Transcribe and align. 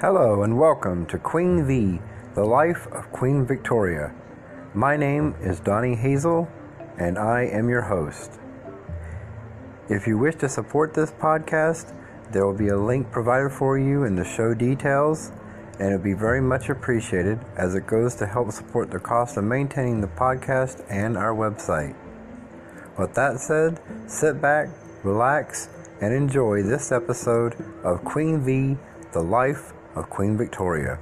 Hello 0.00 0.44
and 0.44 0.56
welcome 0.56 1.06
to 1.06 1.18
Queen 1.18 1.66
V, 1.66 1.98
the 2.36 2.44
life 2.44 2.86
of 2.92 3.10
Queen 3.10 3.44
Victoria. 3.44 4.14
My 4.72 4.96
name 4.96 5.34
is 5.42 5.58
Donnie 5.58 5.96
Hazel 5.96 6.48
and 7.00 7.18
I 7.18 7.46
am 7.46 7.68
your 7.68 7.82
host. 7.82 8.38
If 9.88 10.06
you 10.06 10.16
wish 10.16 10.36
to 10.36 10.48
support 10.48 10.94
this 10.94 11.10
podcast, 11.10 11.92
there 12.30 12.46
will 12.46 12.56
be 12.56 12.68
a 12.68 12.78
link 12.78 13.10
provided 13.10 13.50
for 13.50 13.76
you 13.76 14.04
in 14.04 14.14
the 14.14 14.24
show 14.24 14.54
details 14.54 15.32
and 15.80 15.92
it 15.92 15.96
will 15.96 16.04
be 16.04 16.12
very 16.12 16.40
much 16.40 16.68
appreciated 16.68 17.40
as 17.56 17.74
it 17.74 17.88
goes 17.88 18.14
to 18.14 18.26
help 18.26 18.52
support 18.52 18.92
the 18.92 19.00
cost 19.00 19.36
of 19.36 19.42
maintaining 19.42 20.00
the 20.00 20.06
podcast 20.06 20.84
and 20.88 21.16
our 21.16 21.34
website. 21.34 21.96
With 22.96 23.14
that 23.14 23.40
said, 23.40 23.80
sit 24.06 24.40
back, 24.40 24.68
relax, 25.02 25.68
and 26.00 26.14
enjoy 26.14 26.62
this 26.62 26.92
episode 26.92 27.56
of 27.82 28.04
Queen 28.04 28.44
V, 28.44 28.76
the 29.10 29.22
life 29.22 29.72
of 29.94 30.10
Queen 30.10 30.36
Victoria. 30.36 30.98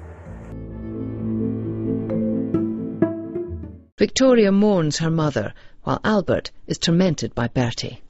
Victoria 3.99 4.53
mourns 4.53 4.99
her 4.99 5.11
mother, 5.11 5.55
while 5.83 6.01
Albert 6.05 6.51
is 6.67 6.79
tormented 6.79 7.35
by 7.35 7.49
Bertie. 7.49 8.03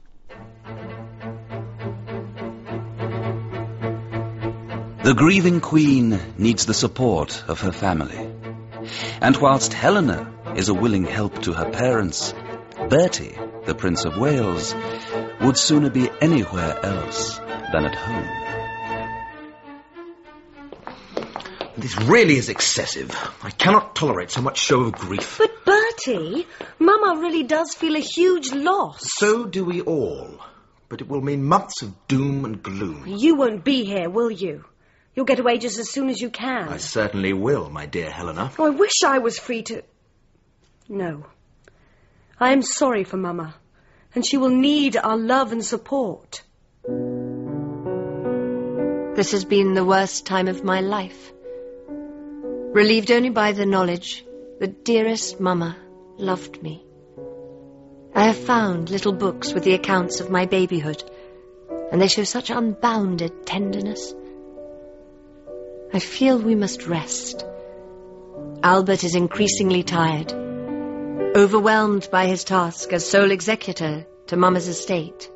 The 5.03 5.13
grieving 5.15 5.61
queen 5.61 6.19
needs 6.37 6.65
the 6.65 6.73
support 6.73 7.43
of 7.47 7.61
her 7.61 7.71
family. 7.71 8.29
And 9.21 9.37
whilst 9.37 9.71
Helena 9.71 10.33
is 10.55 10.67
a 10.67 10.73
willing 10.73 11.05
help 11.05 11.41
to 11.43 11.53
her 11.53 11.69
parents, 11.69 12.33
Bertie, 12.89 13.37
the 13.65 13.73
Prince 13.73 14.03
of 14.03 14.17
Wales, 14.17 14.75
would 15.39 15.57
sooner 15.57 15.89
be 15.89 16.09
anywhere 16.19 16.77
else 16.83 17.37
than 17.37 17.85
at 17.85 17.95
home. 17.95 18.46
This 21.77 21.95
really 22.01 22.37
is 22.37 22.49
excessive. 22.49 23.15
I 23.43 23.51
cannot 23.51 23.95
tolerate 23.95 24.31
so 24.31 24.41
much 24.41 24.57
show 24.57 24.81
of 24.81 24.93
grief. 24.93 25.37
But 25.37 25.63
Bertie, 25.63 26.47
Mama 26.79 27.21
really 27.21 27.43
does 27.43 27.75
feel 27.75 27.95
a 27.95 27.99
huge 27.99 28.51
loss. 28.51 28.99
So 29.01 29.45
do 29.45 29.63
we 29.63 29.81
all. 29.81 30.39
But 30.89 31.01
it 31.01 31.07
will 31.07 31.21
mean 31.21 31.43
months 31.43 31.83
of 31.83 32.07
doom 32.07 32.45
and 32.45 32.63
gloom. 32.63 33.03
You 33.05 33.35
won't 33.35 33.63
be 33.63 33.85
here, 33.85 34.09
will 34.09 34.31
you? 34.31 34.65
You'll 35.13 35.25
get 35.25 35.37
away 35.37 35.59
just 35.59 35.77
as 35.77 35.91
soon 35.91 36.09
as 36.09 36.19
you 36.19 36.31
can. 36.31 36.67
I 36.67 36.77
certainly 36.77 37.33
will, 37.33 37.69
my 37.69 37.85
dear 37.85 38.09
Helena. 38.09 38.51
Oh, 38.57 38.65
I 38.65 38.69
wish 38.71 39.03
I 39.05 39.19
was 39.19 39.37
free 39.37 39.61
to. 39.63 39.83
No. 40.89 41.27
I 42.39 42.53
am 42.53 42.63
sorry 42.63 43.03
for 43.03 43.17
Mama, 43.17 43.53
and 44.15 44.25
she 44.25 44.37
will 44.37 44.49
need 44.49 44.97
our 44.97 45.17
love 45.17 45.51
and 45.51 45.63
support. 45.63 46.41
This 49.15 49.31
has 49.31 49.45
been 49.45 49.75
the 49.75 49.85
worst 49.85 50.25
time 50.25 50.47
of 50.47 50.63
my 50.63 50.81
life. 50.81 51.33
Relieved 52.77 53.09
only 53.09 53.29
by 53.31 53.53
the 53.53 53.65
knowledge 53.65 54.23
that 54.59 54.85
dearest 54.85 55.39
Mama 55.39 55.75
loved 56.19 56.61
me. 56.61 56.85
I 58.13 58.25
have 58.25 58.37
found 58.37 58.91
little 58.91 59.13
books 59.13 59.51
with 59.51 59.63
the 59.63 59.73
accounts 59.73 60.19
of 60.19 60.29
my 60.29 60.45
babyhood, 60.45 61.03
and 61.91 61.99
they 61.99 62.07
show 62.07 62.23
such 62.23 62.51
unbounded 62.51 63.47
tenderness. 63.47 64.13
I 65.91 65.97
feel 65.97 66.37
we 66.37 66.53
must 66.53 66.85
rest. 66.85 67.43
Albert 68.61 69.03
is 69.03 69.15
increasingly 69.15 69.81
tired, 69.81 70.31
overwhelmed 71.35 72.07
by 72.11 72.27
his 72.27 72.43
task 72.43 72.93
as 72.93 73.09
sole 73.09 73.31
executor 73.31 74.05
to 74.27 74.37
Mama's 74.37 74.67
estate. 74.67 75.31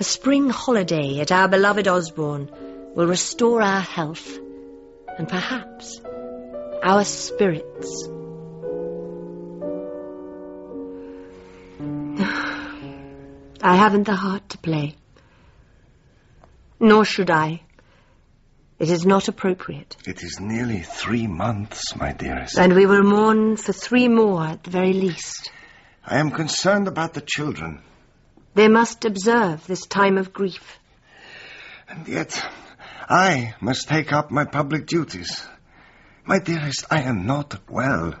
A 0.00 0.04
spring 0.04 0.48
holiday 0.48 1.20
at 1.20 1.30
our 1.30 1.46
beloved 1.46 1.88
Osborne 1.88 2.50
will 2.94 3.06
restore 3.06 3.60
our 3.60 3.82
health 3.82 4.38
and 5.18 5.28
perhaps 5.28 6.00
our 6.82 7.04
spirits. 7.04 8.08
I 13.62 13.76
haven't 13.76 14.04
the 14.04 14.16
heart 14.16 14.48
to 14.50 14.58
play. 14.58 14.96
Nor 16.80 17.04
should 17.04 17.30
I. 17.30 17.62
It 18.78 18.90
is 18.90 19.06
not 19.06 19.28
appropriate. 19.28 19.96
It 20.06 20.24
is 20.24 20.40
nearly 20.40 20.80
three 20.80 21.28
months, 21.28 21.94
my 21.94 22.12
dearest. 22.12 22.58
And 22.58 22.74
we 22.74 22.86
will 22.86 23.04
mourn 23.04 23.56
for 23.56 23.72
three 23.72 24.08
more 24.08 24.44
at 24.44 24.64
the 24.64 24.70
very 24.70 24.92
least. 24.92 25.52
I 26.04 26.18
am 26.18 26.32
concerned 26.32 26.88
about 26.88 27.14
the 27.14 27.20
children. 27.20 27.80
They 28.54 28.66
must 28.66 29.04
observe 29.04 29.64
this 29.68 29.86
time 29.86 30.18
of 30.18 30.32
grief. 30.32 30.80
And 31.88 32.08
yet, 32.08 32.44
I 33.08 33.54
must 33.60 33.88
take 33.88 34.12
up 34.12 34.30
my 34.30 34.44
public 34.44 34.86
duties. 34.86 35.44
My 36.24 36.38
dearest, 36.38 36.86
I 36.90 37.02
am 37.02 37.26
not 37.26 37.68
well. 37.68 38.14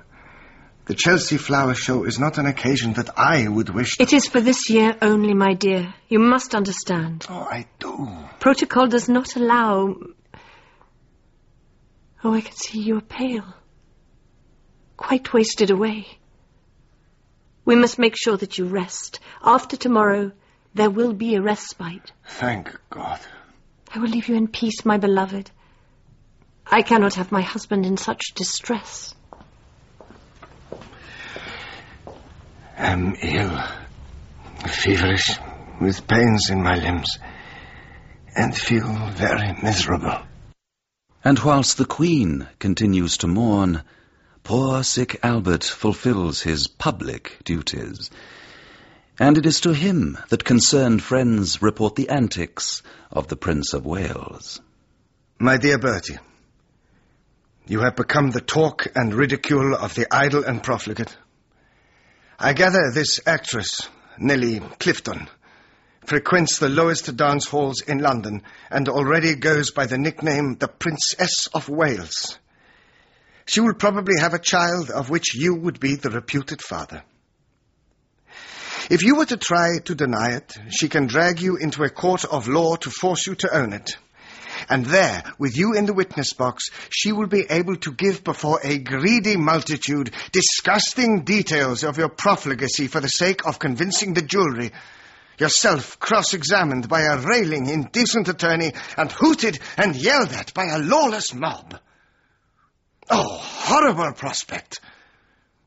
The 0.86 0.94
Chelsea 0.94 1.36
Flower 1.36 1.74
Show 1.74 2.04
is 2.04 2.18
not 2.18 2.38
an 2.38 2.46
occasion 2.46 2.94
that 2.94 3.16
I 3.16 3.46
would 3.46 3.68
wish 3.68 3.96
to... 3.96 4.02
It 4.02 4.12
is 4.12 4.26
for 4.26 4.40
this 4.40 4.68
year 4.68 4.96
only, 5.00 5.32
my 5.32 5.54
dear. 5.54 5.94
You 6.08 6.18
must 6.18 6.56
understand. 6.56 7.24
Oh, 7.28 7.46
I 7.48 7.66
do. 7.78 8.08
Protocol 8.40 8.88
does 8.88 9.08
not 9.08 9.36
allow... 9.36 9.94
Oh, 12.24 12.34
I 12.34 12.40
can 12.40 12.56
see 12.56 12.80
you 12.80 12.98
are 12.98 13.00
pale. 13.00 13.54
Quite 14.96 15.32
wasted 15.32 15.70
away. 15.70 16.06
We 17.64 17.76
must 17.76 17.98
make 17.98 18.16
sure 18.16 18.36
that 18.36 18.58
you 18.58 18.66
rest. 18.66 19.20
After 19.42 19.76
tomorrow, 19.76 20.32
there 20.74 20.90
will 20.90 21.12
be 21.12 21.36
a 21.36 21.42
respite. 21.42 22.10
Thank 22.26 22.76
God. 22.90 23.20
I 23.94 23.98
will 23.98 24.08
leave 24.08 24.28
you 24.28 24.36
in 24.36 24.48
peace, 24.48 24.86
my 24.86 24.96
beloved. 24.96 25.50
I 26.66 26.80
cannot 26.80 27.14
have 27.14 27.30
my 27.30 27.42
husband 27.42 27.84
in 27.84 27.98
such 27.98 28.32
distress. 28.34 29.14
I 32.78 32.86
am 32.86 33.14
ill, 33.20 33.62
feverish, 34.66 35.36
with 35.78 36.06
pains 36.08 36.48
in 36.48 36.62
my 36.62 36.76
limbs, 36.76 37.18
and 38.34 38.56
feel 38.56 39.10
very 39.10 39.52
miserable. 39.62 40.22
And 41.22 41.38
whilst 41.40 41.76
the 41.76 41.84
queen 41.84 42.48
continues 42.58 43.18
to 43.18 43.26
mourn, 43.26 43.82
poor 44.42 44.82
sick 44.84 45.20
Albert 45.22 45.64
fulfills 45.64 46.40
his 46.40 46.66
public 46.66 47.36
duties. 47.44 48.10
And 49.18 49.36
it 49.36 49.44
is 49.44 49.60
to 49.60 49.72
him 49.72 50.16
that 50.30 50.44
concerned 50.44 51.02
friends 51.02 51.60
report 51.60 51.96
the 51.96 52.08
antics 52.08 52.82
of 53.10 53.28
the 53.28 53.36
Prince 53.36 53.74
of 53.74 53.84
Wales. 53.84 54.60
My 55.38 55.58
dear 55.58 55.78
Bertie, 55.78 56.18
you 57.66 57.80
have 57.80 57.94
become 57.94 58.30
the 58.30 58.40
talk 58.40 58.86
and 58.94 59.12
ridicule 59.12 59.74
of 59.74 59.94
the 59.94 60.06
idle 60.10 60.44
and 60.44 60.62
profligate. 60.62 61.14
I 62.38 62.54
gather 62.54 62.90
this 62.90 63.20
actress, 63.26 63.88
Nellie 64.18 64.60
Clifton, 64.80 65.28
frequents 66.06 66.58
the 66.58 66.70
lowest 66.70 67.14
dance 67.14 67.46
halls 67.46 67.82
in 67.82 67.98
London 67.98 68.42
and 68.70 68.88
already 68.88 69.34
goes 69.34 69.70
by 69.70 69.86
the 69.86 69.98
nickname 69.98 70.56
the 70.58 70.68
Princess 70.68 71.48
of 71.54 71.68
Wales. 71.68 72.38
She 73.44 73.60
will 73.60 73.74
probably 73.74 74.18
have 74.18 74.34
a 74.34 74.38
child 74.38 74.90
of 74.90 75.10
which 75.10 75.34
you 75.34 75.54
would 75.54 75.80
be 75.80 75.96
the 75.96 76.10
reputed 76.10 76.62
father. 76.62 77.02
If 78.90 79.02
you 79.02 79.16
were 79.16 79.26
to 79.26 79.36
try 79.36 79.78
to 79.84 79.94
deny 79.94 80.32
it, 80.32 80.52
she 80.70 80.88
can 80.88 81.06
drag 81.06 81.40
you 81.40 81.56
into 81.56 81.84
a 81.84 81.90
court 81.90 82.24
of 82.24 82.48
law 82.48 82.76
to 82.76 82.90
force 82.90 83.26
you 83.26 83.34
to 83.36 83.56
own 83.56 83.72
it. 83.72 83.96
And 84.68 84.86
there, 84.86 85.22
with 85.38 85.56
you 85.56 85.74
in 85.74 85.86
the 85.86 85.94
witness 85.94 86.34
box, 86.34 86.70
she 86.90 87.12
will 87.12 87.26
be 87.26 87.46
able 87.48 87.76
to 87.76 87.92
give 87.92 88.22
before 88.22 88.60
a 88.62 88.78
greedy 88.78 89.36
multitude 89.36 90.12
disgusting 90.30 91.24
details 91.24 91.84
of 91.84 91.98
your 91.98 92.08
profligacy 92.08 92.86
for 92.86 93.00
the 93.00 93.08
sake 93.08 93.46
of 93.46 93.58
convincing 93.58 94.14
the 94.14 94.22
jury. 94.22 94.72
Yourself 95.38 95.98
cross-examined 95.98 96.88
by 96.88 97.02
a 97.02 97.18
railing, 97.18 97.68
indecent 97.68 98.28
attorney 98.28 98.72
and 98.96 99.10
hooted 99.10 99.58
and 99.76 99.96
yelled 99.96 100.32
at 100.32 100.54
by 100.54 100.66
a 100.66 100.78
lawless 100.78 101.34
mob. 101.34 101.78
Oh, 103.10 103.38
horrible 103.38 104.12
prospect, 104.12 104.80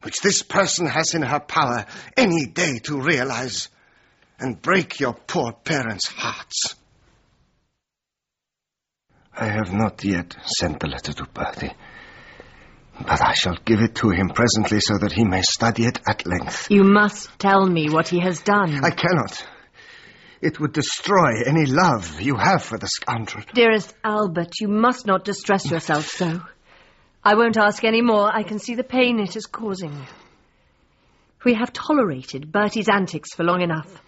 which 0.05 0.21
this 0.21 0.43
person 0.43 0.85
has 0.85 1.15
in 1.15 1.23
her 1.23 1.39
power 1.39 1.83
any 2.15 2.45
day 2.45 2.77
to 2.83 3.01
realize 3.01 3.69
and 4.39 4.61
break 4.61 4.99
your 4.99 5.13
poor 5.13 5.51
parents' 5.51 6.07
hearts. 6.07 6.75
I 9.35 9.45
have 9.45 9.73
not 9.73 10.03
yet 10.03 10.35
sent 10.45 10.79
the 10.79 10.87
letter 10.87 11.11
to 11.13 11.25
Bertie. 11.33 11.73
But 12.99 13.19
I 13.21 13.33
shall 13.33 13.57
give 13.65 13.81
it 13.81 13.95
to 13.95 14.11
him 14.11 14.29
presently 14.29 14.79
so 14.79 14.99
that 14.99 15.11
he 15.11 15.25
may 15.25 15.41
study 15.41 15.85
it 15.85 15.99
at 16.07 16.25
length. 16.25 16.69
You 16.69 16.83
must 16.83 17.37
tell 17.39 17.65
me 17.65 17.89
what 17.89 18.07
he 18.07 18.19
has 18.19 18.41
done. 18.41 18.85
I 18.85 18.91
cannot. 18.91 19.45
It 20.39 20.59
would 20.59 20.71
destroy 20.71 21.41
any 21.47 21.65
love 21.65 22.21
you 22.21 22.35
have 22.35 22.63
for 22.63 22.77
the 22.77 22.87
scoundrel. 22.87 23.43
Dearest 23.55 23.93
Albert, 24.03 24.53
you 24.61 24.67
must 24.67 25.07
not 25.07 25.25
distress 25.25 25.69
yourself 25.69 26.05
so. 26.05 26.41
I 27.25 27.33
won't 27.33 27.57
ask 27.57 27.83
any 27.83 28.01
more. 28.01 28.29
I 28.31 28.43
can 28.43 28.59
see 28.59 28.75
the 28.75 28.83
pain 28.83 29.19
it 29.19 29.35
is 29.35 29.47
causing 29.47 29.91
you. 29.91 30.05
We 31.43 31.55
have 31.55 31.73
tolerated 31.73 32.51
Bertie's 32.51 32.87
antics 32.87 33.33
for 33.33 33.43
long 33.43 33.61
enough. 33.61 34.01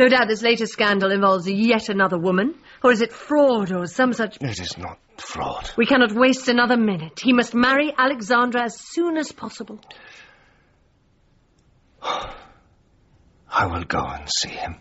No 0.00 0.08
doubt 0.08 0.26
this 0.28 0.42
latest 0.42 0.72
scandal 0.72 1.12
involves 1.12 1.48
yet 1.48 1.88
another 1.88 2.18
woman, 2.18 2.54
Or 2.82 2.90
is 2.90 3.02
it 3.02 3.12
fraud 3.12 3.70
or 3.70 3.86
some 3.86 4.12
such... 4.12 4.38
It 4.40 4.58
is 4.58 4.78
not 4.78 4.98
fraud. 5.18 5.70
We 5.76 5.86
cannot 5.86 6.12
waste 6.12 6.48
another 6.48 6.76
minute. 6.76 7.20
He 7.22 7.32
must 7.32 7.54
marry 7.54 7.92
Alexandra 7.96 8.62
as 8.62 8.80
soon 8.80 9.16
as 9.16 9.30
possible. 9.30 9.78
I 12.02 13.66
will 13.66 13.84
go 13.84 14.04
and 14.04 14.28
see 14.28 14.48
him. 14.48 14.76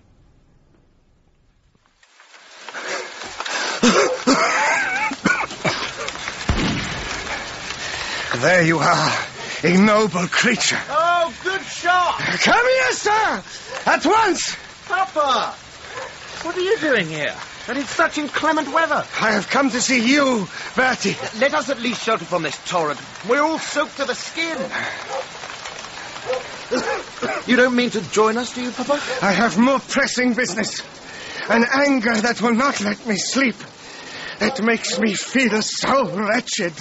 There 8.40 8.64
you 8.64 8.80
are, 8.80 9.12
ignoble 9.64 10.28
creature. 10.28 10.80
Oh, 10.90 11.34
good 11.44 11.62
shot! 11.62 12.18
Come 12.44 12.66
here, 12.68 12.92
sir! 12.94 13.44
At 13.86 14.06
once! 14.06 14.56
Papa! 14.88 15.54
What 16.44 16.56
are 16.56 16.62
you 16.62 16.78
doing 16.80 17.08
here? 17.08 17.36
And 17.68 17.78
in 17.78 17.86
such 17.86 18.18
inclement 18.18 18.74
weather. 18.74 19.06
I 19.22 19.32
have 19.32 19.50
come 19.50 19.70
to 19.70 19.82
see 19.82 20.04
you, 20.04 20.48
Bertie. 20.76 21.16
Let 21.38 21.54
us 21.54 21.70
at 21.70 21.80
least 21.80 22.04
shelter 22.04 22.26
from 22.26 22.44
this 22.44 22.58
torrent. 22.68 23.00
We're 23.28 23.42
all 23.42 23.60
soaked 23.60 23.98
to 23.98 24.06
the 24.06 24.16
skin. 24.16 24.58
You 27.46 27.56
don't 27.58 27.76
mean 27.76 27.90
to 27.92 28.02
join 28.12 28.38
us, 28.38 28.56
do 28.56 28.64
you, 28.64 28.72
Papa? 28.72 29.00
I 29.22 29.32
have 29.32 29.58
more 29.58 29.80
pressing 29.80 30.34
business. 30.34 30.82
An 31.50 31.66
anger 31.72 32.16
that 32.16 32.42
will 32.42 32.54
not 32.54 32.80
let 32.82 33.06
me 33.06 33.18
sleep. 33.18 33.56
That 34.40 34.62
makes 34.64 34.98
me 34.98 35.14
feel 35.14 35.62
so 35.62 36.10
wretched. 36.10 36.74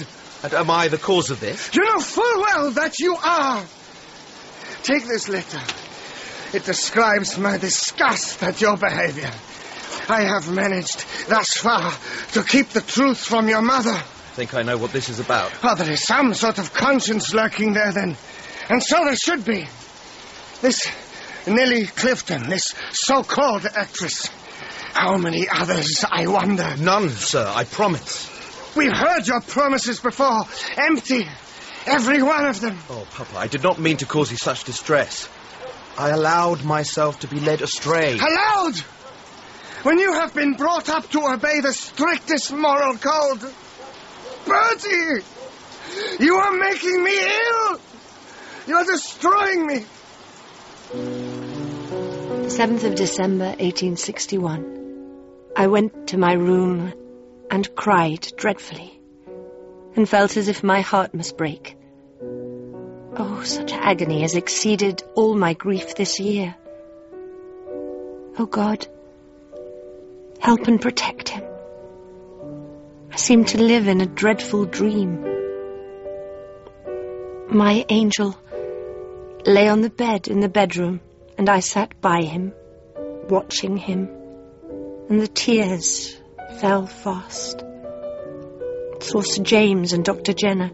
And 0.43 0.53
am 0.53 0.69
I 0.69 0.87
the 0.87 0.97
cause 0.97 1.31
of 1.31 1.39
this? 1.39 1.73
You 1.73 1.83
know 1.83 1.99
full 1.99 2.39
well 2.41 2.71
that 2.71 2.99
you 2.99 3.15
are. 3.15 3.63
Take 4.83 5.05
this 5.05 5.27
letter. 5.27 5.61
It 6.53 6.65
describes 6.65 7.37
my 7.37 7.57
disgust 7.57 8.41
at 8.41 8.61
your 8.61 8.77
behavior. 8.77 9.31
I 10.07 10.21
have 10.21 10.51
managed 10.51 11.05
thus 11.27 11.47
far 11.57 11.93
to 12.33 12.43
keep 12.43 12.69
the 12.69 12.81
truth 12.81 13.19
from 13.23 13.47
your 13.47 13.61
mother. 13.61 13.91
I 13.91 14.35
think 14.35 14.55
I 14.55 14.63
know 14.63 14.77
what 14.77 14.91
this 14.91 15.09
is 15.09 15.19
about. 15.19 15.51
Oh, 15.63 15.75
there 15.75 15.91
is 15.91 16.03
some 16.03 16.33
sort 16.33 16.57
of 16.57 16.73
conscience 16.73 17.33
lurking 17.33 17.73
there 17.73 17.91
then. 17.91 18.15
And 18.69 18.81
so 18.81 19.03
there 19.03 19.15
should 19.15 19.45
be. 19.45 19.67
This 20.61 20.89
Nellie 21.45 21.85
Clifton, 21.85 22.49
this 22.49 22.73
so-called 22.91 23.65
actress. 23.65 24.27
How 24.93 25.17
many 25.17 25.47
others, 25.49 26.03
I 26.09 26.27
wonder? 26.27 26.75
None, 26.77 27.09
sir, 27.09 27.51
I 27.53 27.63
promise. 27.65 28.38
We've 28.79 28.95
heard 28.95 29.27
your 29.27 29.41
promises 29.41 29.99
before. 29.99 30.43
Empty. 30.77 31.27
Every 31.85 32.23
one 32.23 32.45
of 32.45 32.61
them. 32.61 32.77
Oh, 32.89 33.05
Papa, 33.11 33.37
I 33.37 33.47
did 33.47 33.61
not 33.61 33.77
mean 33.77 33.97
to 33.97 34.05
cause 34.05 34.31
you 34.31 34.37
such 34.37 34.63
distress. 34.63 35.27
I 35.97 36.11
allowed 36.11 36.63
myself 36.63 37.19
to 37.19 37.27
be 37.27 37.41
led 37.41 37.61
astray. 37.61 38.17
Allowed! 38.17 38.77
When 39.83 39.99
you 39.99 40.13
have 40.13 40.33
been 40.33 40.53
brought 40.53 40.87
up 40.87 41.09
to 41.09 41.27
obey 41.27 41.59
the 41.59 41.73
strictest 41.73 42.53
moral 42.53 42.95
code. 42.95 43.53
Bertie! 44.45 45.25
You 46.21 46.35
are 46.35 46.53
making 46.57 47.03
me 47.03 47.19
ill! 47.19 47.81
You're 48.65 48.85
destroying 48.85 49.67
me! 49.67 49.85
7th 52.47 52.85
of 52.85 52.95
December, 52.95 53.47
1861. 53.59 55.51
I 55.57 55.67
went 55.67 56.07
to 56.07 56.17
my 56.17 56.31
room 56.31 56.93
and 57.49 57.75
cried 57.75 58.27
dreadfully, 58.37 58.99
and 59.95 60.07
felt 60.07 60.37
as 60.37 60.47
if 60.47 60.63
my 60.63 60.81
heart 60.81 61.13
must 61.13 61.37
break. 61.37 61.75
Oh, 63.17 63.41
such 63.43 63.73
agony 63.73 64.23
as 64.23 64.35
exceeded 64.35 65.03
all 65.15 65.35
my 65.35 65.53
grief 65.53 65.95
this 65.95 66.19
year. 66.19 66.55
Oh 68.37 68.45
God, 68.45 68.87
help 70.39 70.67
and 70.67 70.81
protect 70.81 71.29
him. 71.29 71.43
I 73.11 73.15
seem 73.15 73.45
to 73.45 73.61
live 73.61 73.87
in 73.87 74.01
a 74.01 74.05
dreadful 74.05 74.65
dream. 74.65 75.25
My 77.49 77.83
angel 77.89 78.37
lay 79.45 79.67
on 79.67 79.81
the 79.81 79.89
bed 79.89 80.27
in 80.27 80.39
the 80.39 80.49
bedroom, 80.49 81.01
and 81.37 81.49
I 81.49 81.61
sat 81.61 81.99
by 81.99 82.21
him, 82.21 82.53
watching 83.27 83.75
him, 83.75 84.09
and 85.09 85.19
the 85.19 85.27
tears 85.27 86.18
fell 86.57 86.87
fast. 86.87 87.63
Saw 88.99 89.21
Sir 89.21 89.43
James 89.43 89.93
and 89.93 90.03
Dr. 90.03 90.33
Jenner. 90.33 90.71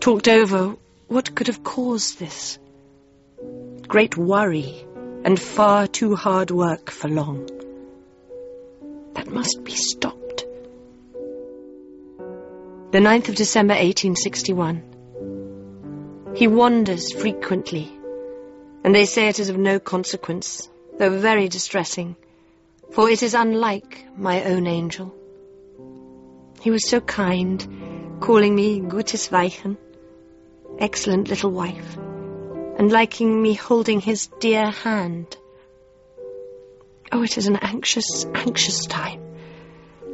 Talked 0.00 0.28
over 0.28 0.76
what 1.08 1.34
could 1.34 1.48
have 1.48 1.62
caused 1.62 2.18
this. 2.18 2.58
Great 3.86 4.16
worry 4.16 4.86
and 5.24 5.38
far 5.38 5.86
too 5.86 6.16
hard 6.16 6.50
work 6.50 6.90
for 6.90 7.08
long. 7.08 7.46
That 9.14 9.28
must 9.28 9.62
be 9.62 9.74
stopped. 9.74 10.46
The 12.92 12.98
9th 12.98 13.28
of 13.28 13.34
December 13.36 13.74
1861. 13.74 14.82
He 16.34 16.46
wanders 16.48 17.12
frequently, 17.12 17.92
and 18.84 18.94
they 18.94 19.04
say 19.06 19.28
it 19.28 19.38
is 19.38 19.50
of 19.50 19.58
no 19.58 19.78
consequence, 19.78 20.68
though 20.98 21.18
very 21.18 21.48
distressing, 21.48 22.16
for 22.92 23.08
it 23.08 23.22
is 23.22 23.34
unlike 23.34 24.04
my 24.16 24.44
own 24.44 24.66
angel. 24.66 25.14
He 26.60 26.70
was 26.70 26.86
so 26.88 27.00
kind, 27.00 28.18
calling 28.20 28.54
me 28.54 28.80
Gutes 28.80 29.30
Weibchen, 29.30 29.78
excellent 30.78 31.28
little 31.28 31.50
wife, 31.50 31.96
and 32.78 32.92
liking 32.92 33.40
me 33.42 33.54
holding 33.54 34.00
his 34.00 34.28
dear 34.40 34.70
hand. 34.70 35.36
Oh, 37.10 37.22
it 37.22 37.38
is 37.38 37.46
an 37.46 37.56
anxious, 37.56 38.26
anxious 38.34 38.84
time, 38.86 39.22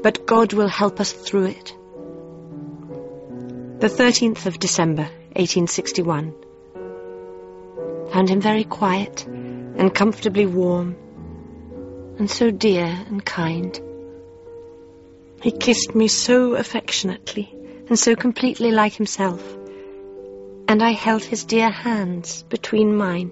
but 0.03 0.27
God 0.27 0.53
will 0.53 0.69
help 0.69 1.01
us 1.01 1.13
through 1.13 1.47
it. 1.47 1.75
The 3.81 3.89
13th 3.89 4.47
of 4.47 4.59
December, 4.59 5.09
1861. 5.35 6.35
Found 8.13 8.29
him 8.29 8.41
very 8.41 8.65
quiet 8.65 9.25
and 9.27 9.95
comfortably 9.95 10.47
warm, 10.47 10.97
and 12.19 12.31
so 12.31 12.50
dear 12.50 12.85
and 12.85 13.25
kind. 13.25 13.81
He 15.41 15.53
kissed 15.53 15.94
me 15.94 16.09
so 16.09 16.55
affectionately 16.55 17.55
and 17.88 17.99
so 17.99 18.17
completely 18.17 18.73
like 18.73 18.93
himself, 18.93 19.41
and 20.67 20.82
I 20.82 20.91
held 20.91 21.23
his 21.23 21.44
dear 21.44 21.70
hands 21.70 22.43
between 22.43 22.97
mine. 22.97 23.31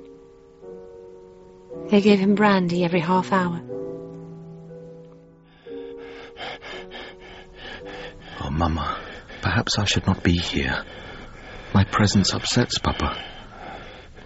They 1.90 2.00
gave 2.00 2.18
him 2.18 2.34
brandy 2.36 2.84
every 2.84 3.00
half 3.00 3.32
hour. 3.32 3.60
Oh, 8.40 8.50
Mama, 8.50 8.98
perhaps 9.42 9.78
I 9.78 9.84
should 9.84 10.06
not 10.06 10.22
be 10.22 10.36
here. 10.36 10.84
My 11.74 11.84
presence 11.84 12.32
upsets 12.32 12.78
Papa. 12.78 13.20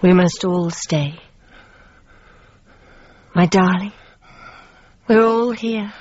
We 0.02 0.12
must 0.12 0.44
all 0.44 0.70
stay. 0.70 1.18
My 3.34 3.46
darling, 3.46 3.92
we're 5.10 5.26
all 5.26 5.50
here. 5.50 5.92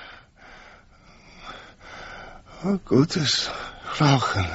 Oh, 2.64 2.80
Gutes 2.86 3.50
Frauchen. 3.86 4.48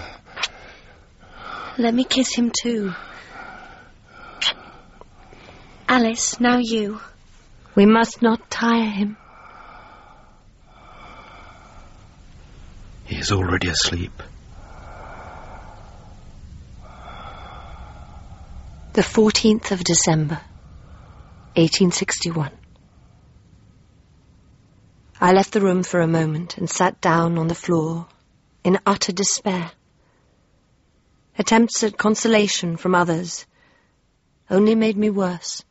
Let 1.77 1.93
me 1.93 2.05
kiss 2.05 2.37
him 2.37 2.53
too. 2.63 2.95
Alice, 5.89 6.39
now 6.39 6.59
you. 6.59 7.01
We 7.75 7.85
must 7.85 8.23
not 8.23 8.49
tire 8.49 8.89
him. 8.89 9.17
He 13.07 13.17
is 13.17 13.33
already 13.33 13.69
asleep. 13.69 14.23
The 18.93 19.03
14th 19.03 19.73
of 19.73 19.83
December, 19.83 20.41
1861. 21.57 22.53
I 25.21 25.33
left 25.33 25.53
the 25.53 25.61
room 25.61 25.85
for 25.85 26.01
a 26.01 26.09
moment 26.09 26.59
and 26.59 26.69
sat 26.69 27.01
down 27.01 27.39
on 27.39 27.47
the 27.47 27.55
floor 27.55 28.07
in 28.65 28.79
utter 28.85 29.13
despair. 29.13 29.71
Attempts 31.39 31.83
at 31.83 31.97
consolation 31.97 32.77
from 32.77 32.95
others 32.95 33.47
only 34.51 34.75
made 34.75 34.97
me 34.97 35.11
worse. 35.11 35.65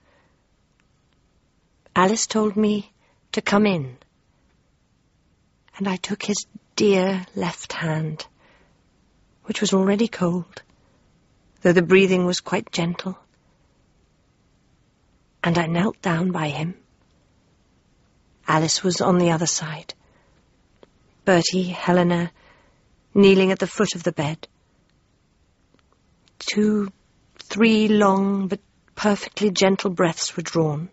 Alice 1.96 2.26
told 2.26 2.56
me 2.56 2.92
to 3.34 3.42
come 3.42 3.66
in, 3.66 3.98
and 5.78 5.88
I 5.88 5.98
took 5.98 6.24
his 6.24 6.46
dear 6.76 7.26
left 7.36 7.74
hand, 7.74 8.26
which 9.44 9.62
was 9.62 9.74
already 9.74 10.08
cold, 10.08 10.62
though 11.62 11.74
the 11.74 11.82
breathing 11.82 12.26
was 12.26 12.42
quite 12.42 12.72
gentle, 12.72 13.18
and 15.44 15.58
I 15.58 15.68
knelt 15.68 16.02
down 16.02 16.32
by 16.32 16.50
him. 16.50 16.76
Alice 18.48 18.84
was 18.84 19.02
on 19.02 19.18
the 19.18 19.32
other 19.32 19.46
side. 19.46 19.94
Bertie, 21.26 21.64
Helena, 21.70 22.32
kneeling 23.14 23.52
at 23.52 23.60
the 23.60 23.68
foot 23.68 23.96
of 23.96 24.04
the 24.04 24.12
bed. 24.12 24.48
Two, 26.40 26.92
three 27.38 27.88
long 27.88 28.48
but 28.48 28.60
perfectly 28.96 29.50
gentle 29.50 29.90
breaths 29.90 30.36
were 30.36 30.44
drawn. 30.44 30.90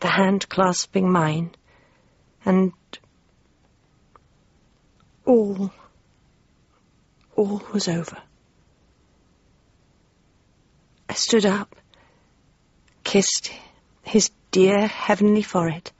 The 0.00 0.08
hand 0.08 0.48
clasping 0.48 1.10
mine, 1.10 1.54
And 2.44 2.72
all, 5.24 5.72
all 7.36 7.62
was 7.72 7.88
over. 7.88 8.16
I 11.08 11.14
stood 11.14 11.44
up, 11.44 11.74
kissed 13.04 13.50
his 14.02 14.30
dear 14.50 14.86
heavenly 14.86 15.42
forehead, 15.42 15.90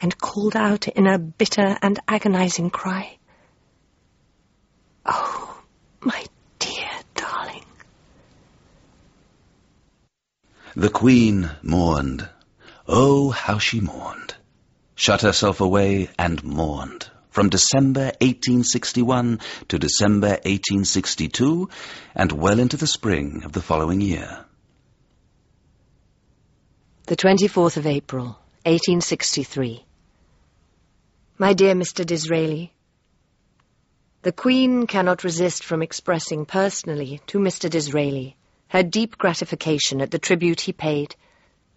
and 0.00 0.16
called 0.18 0.56
out 0.56 0.88
in 0.88 1.06
a 1.06 1.18
bitter 1.18 1.76
and 1.82 1.98
agonizing 2.08 2.70
cry, 2.70 3.18
Oh, 5.06 5.62
my 6.00 6.24
dear 6.58 6.90
darling. 7.14 7.64
The 10.74 10.90
Queen 10.90 11.50
mourned. 11.62 12.28
Oh, 12.86 13.30
how 13.30 13.58
she 13.58 13.80
mourned. 13.80 14.34
Shut 14.94 15.22
herself 15.22 15.60
away 15.60 16.10
and 16.18 16.42
mourned. 16.44 17.10
From 17.30 17.48
December 17.48 18.12
1861 18.20 19.40
to 19.68 19.78
December 19.78 20.28
1862, 20.28 21.68
and 22.14 22.32
well 22.32 22.58
into 22.58 22.76
the 22.76 22.86
spring 22.86 23.42
of 23.44 23.52
the 23.52 23.62
following 23.62 24.00
year. 24.00 24.44
The 27.06 27.16
24th 27.16 27.76
of 27.76 27.86
April, 27.86 28.26
1863. 28.64 29.84
My 31.40 31.54
dear 31.54 31.74
Mr. 31.74 32.04
Disraeli, 32.04 32.74
the 34.20 34.30
Queen 34.30 34.86
cannot 34.86 35.24
resist 35.24 35.64
from 35.64 35.80
expressing 35.80 36.44
personally 36.44 37.22
to 37.28 37.38
Mr. 37.38 37.70
Disraeli 37.70 38.36
her 38.68 38.82
deep 38.82 39.16
gratification 39.16 40.02
at 40.02 40.10
the 40.10 40.18
tribute 40.18 40.60
he 40.60 40.74
paid 40.74 41.16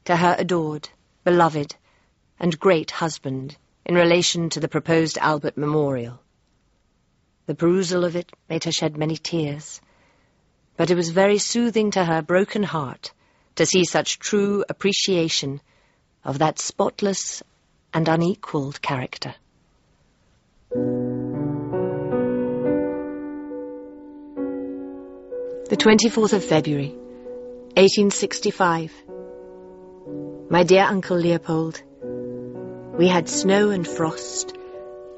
to 0.04 0.18
her 0.18 0.36
adored, 0.38 0.90
beloved, 1.24 1.78
and 2.42 2.60
great 2.60 2.92
husband 2.92 3.56
in 3.86 3.96
relation 3.96 4.50
to 4.50 4.60
the 4.60 4.68
proposed 4.68 5.18
Albert 5.18 5.56
Memorial. 5.56 6.20
The 7.46 7.56
perusal 7.56 8.04
of 8.04 8.18
it 8.18 8.34
made 8.50 8.66
her 8.66 8.72
shed 8.74 8.98
many 8.98 9.16
tears, 9.16 9.80
but 10.76 10.92
it 10.92 10.96
was 10.96 11.12
very 11.12 11.38
soothing 11.38 11.92
to 11.92 12.04
her 12.04 12.22
broken 12.22 12.64
heart 12.64 13.14
to 13.56 13.66
see 13.66 13.86
such 13.86 14.20
true 14.20 14.66
appreciation 14.68 15.62
of 16.22 16.40
that 16.40 16.60
spotless 16.60 17.42
and 17.94 18.10
unequalled 18.10 18.82
character. 18.82 19.36
The 20.74 20.80
24th 25.78 26.34
of 26.34 26.44
February, 26.44 26.90
1865. 27.76 28.92
My 30.50 30.64
dear 30.64 30.82
Uncle 30.86 31.18
Leopold, 31.18 31.80
we 32.98 33.08
had 33.08 33.30
snow 33.30 33.70
and 33.70 33.88
frost, 33.88 34.58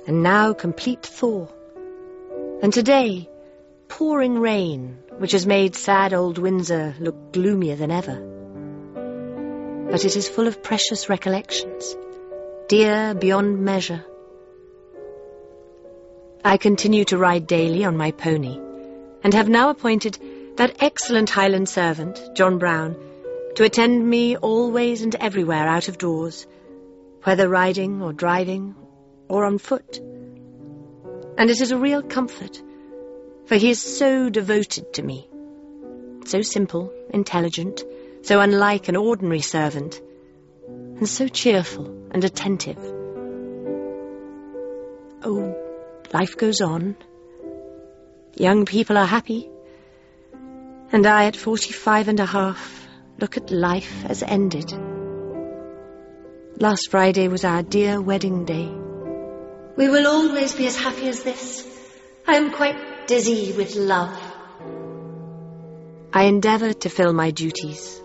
and 0.05 0.23
now 0.23 0.51
complete 0.51 1.03
thaw. 1.03 1.47
And 2.61 2.73
today, 2.73 3.29
pouring 3.87 4.37
rain, 4.37 4.97
which 5.19 5.31
has 5.31 5.47
made 5.47 5.77
sad 5.77 6.13
old 6.13 6.37
Windsor 6.37 6.95
look 6.99 7.31
gloomier 7.31 7.77
than 7.77 7.91
ever. 7.91 8.19
But 9.89 10.03
it 10.03 10.17
is 10.17 10.27
full 10.27 10.47
of 10.47 10.61
precious 10.61 11.07
recollections, 11.07 11.95
dear 12.67 13.13
beyond 13.13 13.63
measure. 13.63 14.03
I 16.45 16.57
continue 16.57 17.05
to 17.05 17.17
ride 17.17 17.47
daily 17.47 17.83
on 17.85 17.97
my 17.97 18.11
pony, 18.11 18.59
and 19.23 19.33
have 19.33 19.49
now 19.49 19.71
appointed 19.71 20.19
that 20.57 20.75
excellent 20.79 21.31
Highland 21.31 21.67
servant, 21.67 22.21
John 22.35 22.59
Brown, 22.59 22.95
to 23.55 23.63
attend 23.63 24.07
me 24.07 24.37
always 24.37 25.01
and 25.01 25.15
everywhere 25.15 25.67
out 25.67 25.87
of 25.87 25.97
doors, 25.97 26.45
whether 27.23 27.49
riding 27.49 27.99
or 28.03 28.13
driving 28.13 28.75
or 29.27 29.43
on 29.43 29.57
foot. 29.57 29.97
And 31.39 31.49
it 31.49 31.61
is 31.61 31.71
a 31.71 31.79
real 31.79 32.03
comfort, 32.03 32.61
for 33.47 33.55
he 33.55 33.71
is 33.71 33.81
so 33.81 34.29
devoted 34.29 34.93
to 34.93 35.01
me. 35.01 35.27
So 36.25 36.43
simple, 36.43 36.93
intelligent, 37.09 37.83
so 38.21 38.39
unlike 38.39 38.87
an 38.87 38.95
ordinary 38.95 39.41
servant, 39.41 39.99
and 40.67 41.09
so 41.09 41.27
cheerful 41.27 41.87
and 42.11 42.23
attentive. 42.23 42.77
Oh, 45.23 45.64
life 46.13 46.37
goes 46.37 46.61
on. 46.61 46.95
Young 48.35 48.65
people 48.65 48.97
are 48.97 49.05
happy. 49.05 49.49
And 50.91 51.05
I, 51.07 51.25
at 51.25 51.35
forty-five 51.35 52.07
and 52.07 52.19
a 52.19 52.25
half, 52.25 52.87
look 53.19 53.37
at 53.37 53.51
life 53.51 54.05
as 54.05 54.23
ended. 54.23 54.71
Last 56.57 56.89
Friday 56.91 57.27
was 57.27 57.43
our 57.43 57.63
dear 57.63 57.99
wedding 58.01 58.45
day. 58.45 58.71
We 59.77 59.89
will 59.89 60.07
always 60.07 60.53
be 60.53 60.67
as 60.67 60.77
happy 60.77 61.09
as 61.09 61.23
this. 61.23 61.67
I 62.27 62.35
am 62.35 62.51
quite 62.51 63.07
dizzy 63.07 63.51
with 63.57 63.75
love. 63.75 64.17
I 66.13 66.23
endeavour 66.23 66.71
to 66.71 66.89
fill 66.89 67.11
my 67.11 67.31
duties, 67.31 68.01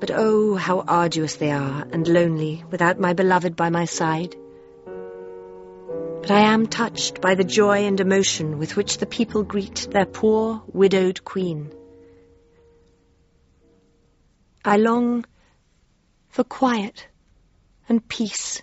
but 0.00 0.10
oh, 0.12 0.56
how 0.56 0.80
arduous 0.80 1.36
they 1.36 1.52
are 1.52 1.86
and 1.92 2.08
lonely 2.08 2.64
without 2.70 2.98
my 2.98 3.12
beloved 3.12 3.54
by 3.54 3.70
my 3.70 3.84
side. 3.84 4.34
But 6.22 6.30
I 6.30 6.42
am 6.42 6.68
touched 6.68 7.20
by 7.20 7.34
the 7.34 7.42
joy 7.42 7.84
and 7.84 7.98
emotion 7.98 8.60
with 8.60 8.76
which 8.76 8.98
the 8.98 9.06
people 9.06 9.42
greet 9.42 9.88
their 9.90 10.06
poor, 10.06 10.62
widowed 10.68 11.24
queen. 11.24 11.72
I 14.64 14.76
long 14.76 15.24
for 16.28 16.44
quiet 16.44 17.08
and 17.88 18.06
peace, 18.06 18.62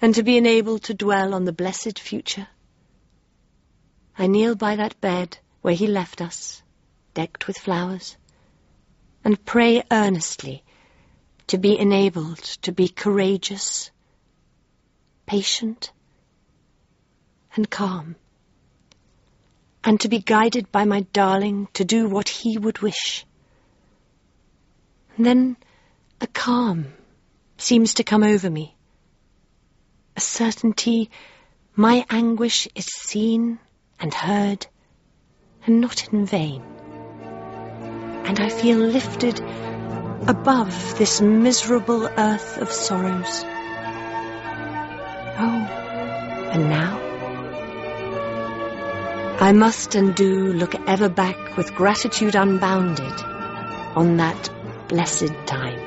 and 0.00 0.14
to 0.14 0.22
be 0.22 0.36
enabled 0.36 0.84
to 0.84 0.94
dwell 0.94 1.34
on 1.34 1.44
the 1.44 1.52
blessed 1.52 1.98
future. 1.98 2.46
I 4.16 4.28
kneel 4.28 4.54
by 4.54 4.76
that 4.76 5.00
bed 5.00 5.38
where 5.62 5.74
he 5.74 5.88
left 5.88 6.20
us, 6.20 6.62
decked 7.14 7.48
with 7.48 7.58
flowers, 7.58 8.16
and 9.24 9.44
pray 9.44 9.82
earnestly 9.90 10.62
to 11.48 11.58
be 11.58 11.76
enabled 11.76 12.44
to 12.62 12.70
be 12.70 12.86
courageous, 12.86 13.90
patient, 15.26 15.90
and 17.54 17.68
calm, 17.68 18.16
and 19.84 20.00
to 20.00 20.08
be 20.08 20.18
guided 20.18 20.70
by 20.72 20.84
my 20.84 21.00
darling 21.12 21.68
to 21.74 21.84
do 21.84 22.08
what 22.08 22.28
he 22.28 22.58
would 22.58 22.78
wish. 22.78 23.26
And 25.16 25.26
then 25.26 25.56
a 26.20 26.26
calm 26.26 26.86
seems 27.58 27.94
to 27.94 28.04
come 28.04 28.22
over 28.22 28.48
me, 28.48 28.76
a 30.16 30.20
certainty 30.20 31.10
my 31.74 32.04
anguish 32.10 32.68
is 32.74 32.84
seen 32.84 33.58
and 33.98 34.12
heard, 34.12 34.66
and 35.66 35.80
not 35.80 36.12
in 36.12 36.26
vain. 36.26 36.62
And 38.24 38.38
I 38.38 38.50
feel 38.50 38.76
lifted 38.76 39.40
above 40.26 40.98
this 40.98 41.22
miserable 41.22 42.06
earth 42.06 42.58
of 42.58 42.70
sorrows. 42.70 43.44
Oh, 45.38 45.66
and 46.52 46.68
now? 46.68 46.91
I 49.42 49.50
must 49.50 49.96
and 49.96 50.14
do 50.14 50.52
look 50.52 50.76
ever 50.86 51.08
back 51.08 51.56
with 51.56 51.74
gratitude 51.74 52.36
unbounded 52.36 53.12
on 53.96 54.18
that 54.18 54.48
blessed 54.86 55.34
time. 55.46 55.80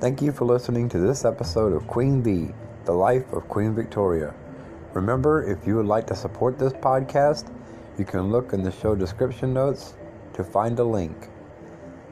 Thank 0.00 0.22
you 0.22 0.32
for 0.32 0.46
listening 0.46 0.88
to 0.88 0.98
this 0.98 1.26
episode 1.26 1.74
of 1.74 1.86
Queen 1.86 2.22
V, 2.22 2.54
The 2.86 2.92
Life 2.92 3.30
of 3.34 3.46
Queen 3.48 3.74
Victoria. 3.74 4.34
Remember, 4.96 5.44
if 5.44 5.66
you 5.66 5.76
would 5.76 5.84
like 5.84 6.06
to 6.06 6.16
support 6.16 6.58
this 6.58 6.72
podcast, 6.72 7.52
you 7.98 8.06
can 8.06 8.32
look 8.32 8.54
in 8.54 8.62
the 8.62 8.72
show 8.72 8.94
description 8.94 9.52
notes 9.52 9.92
to 10.32 10.42
find 10.42 10.78
a 10.78 10.84
link. 10.84 11.28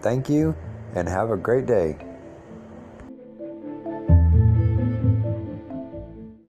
Thank 0.02 0.28
you 0.28 0.54
and 0.94 1.08
have 1.08 1.30
a 1.30 1.36
great 1.38 1.64
day. 1.64 1.96